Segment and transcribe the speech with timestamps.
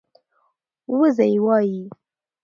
[0.99, 1.81] وزۍ وايي